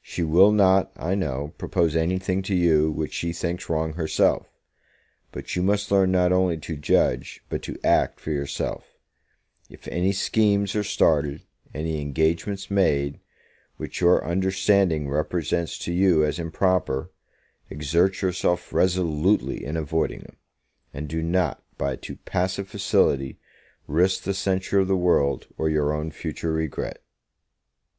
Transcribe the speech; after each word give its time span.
She 0.00 0.22
will 0.22 0.52
not, 0.52 0.90
I 0.96 1.14
know, 1.14 1.52
propose 1.58 1.94
any 1.94 2.18
thing 2.18 2.40
to 2.44 2.54
you 2.54 2.90
which 2.90 3.12
she 3.12 3.34
thinks 3.34 3.68
wrong 3.68 3.92
herself; 3.92 4.48
but 5.32 5.54
you 5.54 5.62
must 5.62 5.90
learn 5.90 6.10
not 6.10 6.32
only 6.32 6.56
to 6.56 6.76
judge 6.78 7.44
but 7.50 7.60
to 7.64 7.76
act 7.84 8.18
for 8.18 8.30
yourself; 8.30 8.94
if 9.68 9.86
any 9.88 10.12
schemes 10.12 10.74
are 10.74 10.82
started, 10.82 11.42
any 11.74 12.00
engagements 12.00 12.70
made, 12.70 13.20
which 13.76 14.00
your 14.00 14.24
understanding 14.26 15.10
represents 15.10 15.76
to 15.80 15.92
you 15.92 16.24
as 16.24 16.38
improper, 16.38 17.10
exert 17.68 18.22
yourself 18.22 18.72
resolutely 18.72 19.62
in 19.62 19.76
avoiding 19.76 20.20
them; 20.20 20.36
and 20.94 21.06
do 21.06 21.22
not, 21.22 21.62
by 21.76 21.92
a 21.92 21.96
too 21.98 22.16
passive 22.24 22.66
facility, 22.66 23.38
risk 23.86 24.22
the 24.24 24.32
censure 24.32 24.78
of 24.80 24.88
the 24.88 24.96
world, 24.96 25.48
or 25.58 25.68
your 25.68 25.92
own 25.92 26.10
future 26.10 26.52
regret. 26.54 27.02